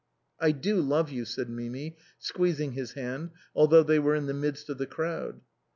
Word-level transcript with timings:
"I 0.39 0.49
do 0.51 0.81
love 0.81 1.11
you," 1.11 1.25
said 1.25 1.47
Mimi, 1.47 1.95
squeezing 2.17 2.71
his 2.71 2.93
hand, 2.93 3.29
al 3.55 3.67
though 3.67 3.83
they 3.83 3.99
were 3.99 4.15
in 4.15 4.25
the 4.25 4.33
midst 4.33 4.67
of 4.67 4.79
the 4.79 4.87
crowd. 4.87 5.41